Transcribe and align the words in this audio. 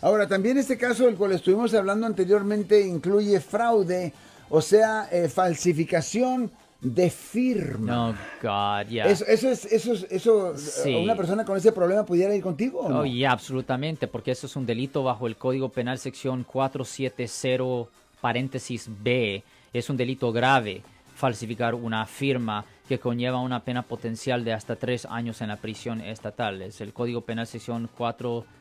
Ahora, 0.00 0.28
también 0.28 0.56
este 0.58 0.78
caso 0.78 1.06
del 1.06 1.16
cual 1.16 1.32
estuvimos 1.32 1.74
hablando 1.74 2.06
anteriormente 2.06 2.86
incluye 2.86 3.40
fraude, 3.40 4.12
o 4.48 4.60
sea, 4.62 5.08
eh, 5.10 5.28
falsificación 5.28 6.52
de 6.80 7.10
firma. 7.10 8.10
Oh, 8.10 8.14
God, 8.40 8.88
yeah. 8.90 9.06
Eso, 9.08 9.24
eso 9.26 9.50
es, 9.50 9.64
eso, 9.64 9.94
es- 9.94 10.06
eso, 10.08 10.56
Sí. 10.56 10.94
una 10.94 11.16
persona 11.16 11.44
con 11.44 11.56
ese 11.56 11.72
problema 11.72 12.06
pudiera 12.06 12.32
ir 12.32 12.40
contigo. 12.44 12.78
¿o 12.82 12.88
no? 12.88 13.00
Oh, 13.00 13.04
yeah, 13.04 13.32
absolutamente, 13.32 14.06
porque 14.06 14.30
eso 14.30 14.46
es 14.46 14.54
un 14.54 14.66
delito 14.66 15.02
bajo 15.02 15.26
el 15.26 15.34
Código 15.36 15.68
Penal 15.70 15.98
sección 15.98 16.44
470 16.44 17.88
paréntesis 18.20 18.88
B. 19.02 19.42
Es 19.72 19.90
un 19.90 19.96
delito 19.96 20.30
grave 20.30 20.80
falsificar 21.16 21.74
una 21.74 22.06
firma 22.06 22.64
que 22.88 23.00
conlleva 23.00 23.40
una 23.40 23.64
pena 23.64 23.82
potencial 23.82 24.44
de 24.44 24.52
hasta 24.52 24.76
tres 24.76 25.06
años 25.06 25.40
en 25.40 25.48
la 25.48 25.56
prisión 25.56 26.00
estatal. 26.00 26.62
Es 26.62 26.80
el 26.80 26.92
Código 26.92 27.22
Penal 27.22 27.48
sección 27.48 27.88
470 27.98 28.57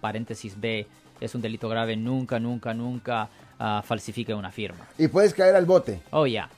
paréntesis 0.00 0.60
B. 0.60 0.86
Es 1.20 1.34
un 1.34 1.42
delito 1.42 1.68
grave. 1.68 1.96
Nunca, 1.96 2.38
nunca, 2.38 2.72
nunca 2.74 3.28
ah, 3.58 3.82
falsifique 3.84 4.32
una 4.34 4.50
firma. 4.50 4.86
Y 4.98 5.08
puedes 5.08 5.34
caer 5.34 5.54
al 5.54 5.66
bote. 5.66 6.00
Oh, 6.10 6.26
yeah. 6.26 6.48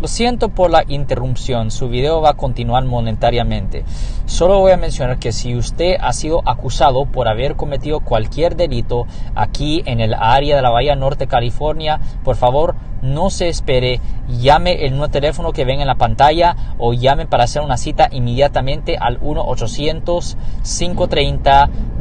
Lo 0.00 0.08
siento 0.08 0.48
por 0.48 0.70
la 0.70 0.84
interrupción, 0.88 1.70
su 1.70 1.88
video 1.88 2.22
va 2.22 2.30
a 2.30 2.36
continuar 2.36 2.84
monetariamente. 2.84 3.84
Solo 4.24 4.58
voy 4.58 4.72
a 4.72 4.78
mencionar 4.78 5.18
que 5.18 5.32
si 5.32 5.54
usted 5.54 5.96
ha 6.00 6.12
sido 6.14 6.40
acusado 6.48 7.04
por 7.04 7.28
haber 7.28 7.56
cometido 7.56 8.00
cualquier 8.00 8.56
delito 8.56 9.06
aquí 9.34 9.82
en 9.84 10.00
el 10.00 10.14
área 10.14 10.56
de 10.56 10.62
la 10.62 10.70
Bahía 10.70 10.96
Norte, 10.96 11.26
California, 11.26 12.00
por 12.24 12.36
favor 12.36 12.76
no 13.02 13.28
se 13.30 13.48
espere, 13.48 14.00
llame 14.28 14.86
el 14.86 14.92
nuevo 14.92 15.10
teléfono 15.10 15.52
que 15.52 15.64
ven 15.64 15.80
en 15.80 15.86
la 15.86 15.96
pantalla 15.96 16.56
o 16.78 16.94
llame 16.94 17.26
para 17.26 17.44
hacer 17.44 17.62
una 17.62 17.76
cita 17.76 18.08
inmediatamente 18.10 18.96
al 18.98 19.18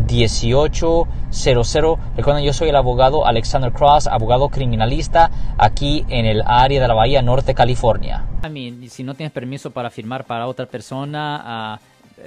1-800-530-1800. 0.09 1.97
Recuerden, 2.17 2.43
yo 2.43 2.53
soy 2.53 2.69
el 2.69 2.75
abogado 2.75 3.25
Alexander 3.25 3.71
Cross, 3.71 4.07
abogado 4.07 4.49
criminalista 4.49 5.31
aquí 5.57 6.05
en 6.09 6.25
el 6.25 6.41
área 6.45 6.81
de 6.81 6.87
la 6.87 6.93
Bahía 6.93 7.21
Norte, 7.21 7.53
California. 7.53 8.25
I 8.43 8.49
mean, 8.49 8.89
si 8.89 9.03
no 9.03 9.13
tienes 9.13 9.31
permiso 9.31 9.71
para 9.71 9.89
firmar 9.89 10.25
para 10.25 10.47
otra 10.47 10.65
persona, 10.65 11.77
eh, 11.79 11.85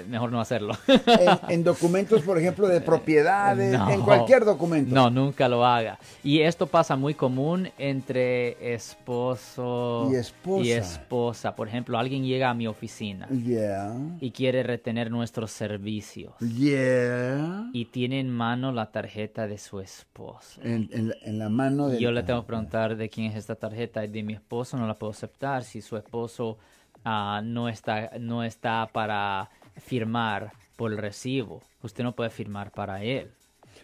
mejor 0.09 0.31
no 0.33 0.41
hacerlo. 0.41 0.75
En, 0.87 0.99
en 1.51 1.65
documentos, 1.65 2.23
por 2.23 2.39
ejemplo, 2.39 2.69
de 2.69 2.81
propiedades, 2.81 3.79
No. 3.79 3.91
en 3.91 4.01
cualquier 4.03 4.45
documento. 4.45 4.95
No, 4.95 5.11
nunca 5.11 5.49
lo 5.49 5.65
haga. 5.65 5.99
Y 6.25 6.41
esto 6.41 6.67
pasa 6.67 6.97
muy 6.97 7.15
común 7.15 7.69
entre 7.79 8.75
esposo 8.75 10.09
Y 10.11 10.17
esposa. 10.17 10.65
y 10.65 10.71
esposa. 10.73 11.55
Por 11.57 11.69
ejemplo, 11.69 11.99
alguien 11.99 12.25
llega 12.25 12.51
a 12.51 12.55
mi 12.55 12.67
oficina 12.67 13.29
Yeah. 13.31 13.95
y 14.21 14.31
quiere 14.31 14.63
retener 14.63 15.11
nuestros 15.11 15.51
servicios 15.51 16.35
Yeah. 16.41 17.69
y 17.73 17.87
tiene 17.87 18.21
en 18.21 18.31
mano 18.31 18.73
la 18.73 18.91
tarjeta 18.91 19.47
de 19.47 19.59
su 19.59 19.81
esposo. 19.81 20.61
En, 20.63 20.89
en 20.93 21.09
la- 21.09 21.17
en 21.23 21.39
la 21.39 21.49
mano 21.49 21.89
de. 21.89 22.01
Yo 22.01 22.11
le 22.13 22.23
tengo 22.23 22.43
que 22.43 22.47
preguntar 22.49 22.97
de 22.97 23.09
quién 23.09 23.31
es 23.31 23.37
esta 23.37 23.55
tarjeta. 23.55 24.01
De 24.07 24.23
mi 24.23 24.33
esposo 24.35 24.77
no 24.77 24.87
la 24.87 24.95
puedo 24.95 25.11
aceptar. 25.13 25.65
Si 25.65 25.81
su 25.81 25.97
esposo 25.97 26.59
ah, 27.05 27.41
no, 27.45 27.69
está, 27.69 28.11
no 28.21 28.43
está 28.45 28.89
para 28.93 29.51
firmar 29.81 30.53
por 30.77 30.93
el 30.93 30.99
recibo, 30.99 31.63
usted 31.83 32.05
no 32.05 32.13
puede 32.13 32.31
firmar 32.31 32.71
para 32.71 33.03
él. 33.03 33.31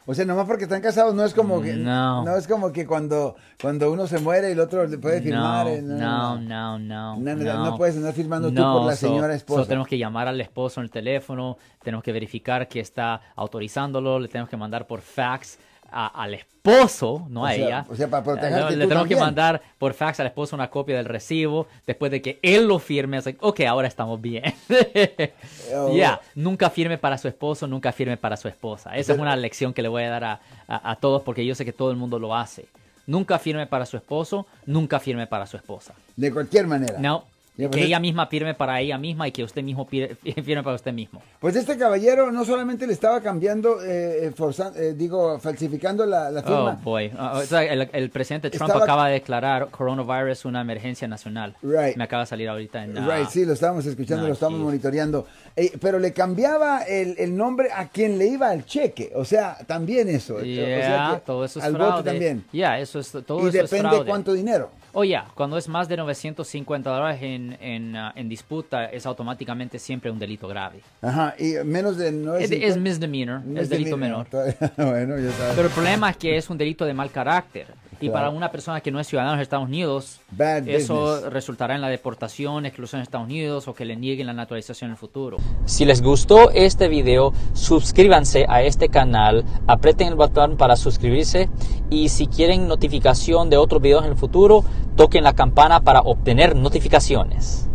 O 0.06 0.14
sea, 0.14 0.24
nomás 0.24 0.46
porque 0.46 0.64
están 0.64 0.80
casados 0.80 1.14
no 1.14 1.22
es 1.22 1.34
como 1.34 1.60
que. 1.60 1.74
No. 1.74 2.24
es 2.36 2.48
como 2.48 2.72
que 2.72 2.86
cuando, 2.86 3.36
cuando 3.60 3.92
uno 3.92 4.06
se 4.06 4.18
muere 4.18 4.48
y 4.48 4.52
el 4.52 4.60
otro 4.60 4.86
le 4.86 4.96
puede 4.96 5.20
firmar. 5.20 5.66
No, 5.66 5.72
eh, 5.72 5.82
no, 5.82 6.40
no, 6.40 6.78
no. 6.78 7.16
No, 7.18 7.34
no, 7.36 7.64
no 7.64 7.76
puedes 7.76 7.94
andar 7.96 8.14
firmando 8.14 8.48
tú 8.48 8.54
por 8.62 8.86
la 8.86 8.96
so- 8.96 9.06
señora 9.08 9.28
so 9.28 9.34
esposa. 9.34 9.66
tenemos 9.66 9.86
que 9.86 9.98
llamar 9.98 10.26
al 10.26 10.40
esposo 10.40 10.80
en 10.80 10.84
el 10.84 10.90
teléfono, 10.90 11.58
tenemos 11.82 12.02
que 12.02 12.12
verificar 12.12 12.68
que 12.68 12.80
está 12.80 13.20
autorizándolo, 13.36 14.18
le 14.18 14.28
tenemos 14.28 14.48
que 14.48 14.56
mandar 14.56 14.86
por 14.86 15.02
fax 15.02 15.58
a- 15.90 16.22
al 16.22 16.34
esposo, 16.34 17.26
no 17.30 17.42
O 17.42 17.46
a 17.46 17.52
sea- 17.52 17.66
ella. 17.66 17.86
o 17.88 17.94
sea, 17.96 18.08
para 18.08 18.22
protegerte 18.24 18.76
Le 18.76 18.86
tenemos 18.86 19.08
que 19.08 19.16
mandar 19.16 19.62
por 19.78 19.94
fax 19.94 20.20
al 20.20 20.26
esposo 20.26 20.54
una 20.54 20.68
copia 20.70 20.96
del 20.96 21.06
recibo 21.06 21.66
después 21.86 22.10
de 22.10 22.20
que 22.22 22.38
él 22.42 22.66
lo 22.68 22.78
firme. 22.78 23.20
Like, 23.20 23.38
ok, 23.40 23.60
ahora 23.68 23.88
estamos 23.88 24.20
bien. 24.20 24.42
Oh. 25.74 25.94
Ya, 25.94 26.20
nunca 26.34 26.70
firme 26.70 26.96
para 26.98 27.18
su 27.18 27.28
esposo, 27.28 27.66
nunca 27.66 27.92
firme 27.92 28.16
para 28.16 28.36
su 28.38 28.48
esposa. 28.48 28.96
Esa 28.96 29.12
es 29.12 29.18
una 29.18 29.36
lección 29.36 29.74
que 29.74 29.82
le 29.82 29.88
voy 29.88 30.02
a 30.04 30.10
dar 30.10 30.24
a, 30.24 30.40
a- 30.66 30.90
a 30.92 30.96
todos 30.96 31.22
porque 31.22 31.44
yo 31.44 31.54
sé 31.54 31.64
que 31.64 31.72
todo 31.72 31.90
el 31.90 31.96
mundo 31.96 32.18
lo 32.18 32.34
hace. 32.34 32.66
Nunca 33.06 33.38
firme 33.38 33.66
para 33.66 33.84
su 33.86 33.96
esposo, 33.96 34.46
nunca 34.66 34.98
firme 35.00 35.26
para 35.26 35.46
su 35.46 35.56
esposa. 35.56 35.94
De 36.16 36.32
cualquier 36.32 36.66
manera. 36.66 36.98
No, 36.98 37.24
Ya, 37.58 37.66
pues 37.68 37.74
que 37.76 37.80
es- 37.80 37.86
ella 37.88 37.98
misma 38.00 38.26
firme 38.28 38.54
para 38.54 38.80
ella 38.80 38.96
misma 38.98 39.26
y 39.28 39.32
que 39.32 39.42
usted 39.42 39.62
mismo 39.62 39.84
firme 40.44 40.62
para 40.62 40.76
usted 40.76 40.92
mismo. 40.92 41.20
Pues 41.40 41.56
este 41.56 41.76
caballero 41.76 42.30
no 42.32 42.44
solamente 42.44 42.86
le 42.86 42.92
estaba 42.92 43.20
cambiando, 43.20 43.82
eh, 43.82 44.28
eh, 44.28 44.32
eh, 44.76 44.94
digo, 44.96 45.38
falsificando 45.40 46.06
la, 46.06 46.30
la 46.30 46.40
Oh, 46.40 46.44
firma. 46.44 46.78
boy. 46.84 47.10
Ah, 47.18 47.32
o 47.36 47.42
sea, 47.42 47.64
el, 47.64 47.90
el 47.92 48.10
presidente 48.10 48.48
Trump 48.50 48.68
Estaba- 48.70 48.84
acaba 48.84 49.06
de 49.08 49.14
declarar 49.14 49.68
coronavirus 49.70 50.44
una 50.44 50.60
emergencia 50.60 51.08
nacional. 51.08 51.56
Right. 51.62 51.96
Me 51.96 52.04
acaba 52.04 52.22
de 52.22 52.26
salir 52.28 52.48
ahorita 52.48 52.84
en... 52.84 52.94
Right, 52.96 53.28
sí, 53.28 53.44
lo 53.44 53.52
estábamos 53.54 53.84
escuchando, 53.86 54.26
lo 54.28 54.32
estábamos 54.34 54.60
sí. 54.60 54.64
monitoreando. 54.64 55.26
Eh, 55.56 55.72
pero 55.80 55.98
le 55.98 56.12
cambiaba 56.12 56.82
el, 56.82 57.16
el 57.18 57.36
nombre 57.36 57.70
a 57.74 57.88
quien 57.88 58.18
le 58.18 58.28
iba 58.28 58.54
el 58.54 58.64
cheque. 58.64 59.10
O 59.16 59.24
sea, 59.24 59.56
también 59.66 60.08
eso. 60.08 60.36
O 60.36 60.40
sea 60.40 60.46
yeah, 60.46 61.22
todo 61.26 61.44
eso 61.44 61.58
es 61.58 61.64
al 61.64 61.72
fraude. 61.74 61.90
bote 61.92 62.04
también. 62.10 62.44
Ya, 62.52 62.78
eso 62.78 63.00
es, 63.00 63.10
todo 63.10 63.38
y 63.44 63.48
eso 63.48 63.64
es 63.64 63.70
depende 63.70 63.88
fraude. 63.90 64.06
cuánto 64.08 64.32
dinero. 64.32 64.70
Oh, 64.94 65.04
ya, 65.04 65.26
cuando 65.34 65.58
es 65.58 65.68
más 65.68 65.86
de 65.88 65.96
950 65.98 66.90
dólares 66.90 67.22
en, 67.22 67.47
en, 67.60 67.96
ah, 67.96 68.12
en 68.16 68.28
disputa, 68.28 68.86
es 68.86 69.06
automáticamente 69.06 69.78
siempre 69.78 70.10
un 70.10 70.18
delito 70.18 70.48
grave. 70.48 70.80
Ajá, 71.02 71.34
y 71.38 71.54
menos 71.64 71.96
de... 71.96 72.12
No 72.12 72.36
Es, 72.36 72.50
es 72.50 72.76
misdemeanor, 72.76 73.42
es 73.56 73.68
delito 73.68 73.96
menor. 73.96 74.26
bueno, 74.76 75.18
ya 75.18 75.32
sabes. 75.32 75.54
Pero 75.54 75.68
el 75.68 75.74
problema 75.74 76.10
es 76.10 76.16
que 76.16 76.36
es 76.36 76.48
un 76.50 76.58
delito 76.58 76.84
de 76.84 76.94
mal 76.94 77.10
carácter. 77.10 77.66
Y 78.00 78.06
Claro. 78.08 78.12
para 78.12 78.30
una 78.30 78.50
persona 78.50 78.80
que 78.80 78.90
no 78.90 79.00
es 79.00 79.06
ciudadana 79.08 79.36
de 79.36 79.42
Estados 79.42 79.66
Unidos, 79.66 80.20
Bad 80.30 80.68
eso 80.68 81.14
business. 81.14 81.32
resultará 81.32 81.74
en 81.74 81.80
la 81.80 81.88
deportación, 81.88 82.64
exclusión 82.66 83.00
de 83.00 83.04
Estados 83.04 83.26
Unidos 83.26 83.66
o 83.68 83.74
que 83.74 83.84
le 83.84 83.96
nieguen 83.96 84.26
la 84.26 84.32
naturalización 84.32 84.88
en 84.88 84.92
el 84.92 84.98
futuro. 84.98 85.36
Si 85.64 85.84
les 85.84 86.00
gustó 86.02 86.50
este 86.50 86.88
video, 86.88 87.32
suscríbanse 87.54 88.46
a 88.48 88.62
este 88.62 88.88
canal, 88.88 89.44
aprieten 89.66 90.08
el 90.08 90.14
botón 90.14 90.56
para 90.56 90.76
suscribirse 90.76 91.48
y 91.90 92.08
si 92.08 92.26
quieren 92.26 92.68
notificación 92.68 93.50
de 93.50 93.56
otros 93.56 93.82
videos 93.82 94.04
en 94.04 94.12
el 94.12 94.16
futuro, 94.16 94.64
toquen 94.96 95.24
la 95.24 95.32
campana 95.34 95.80
para 95.80 96.00
obtener 96.00 96.54
notificaciones. 96.56 97.67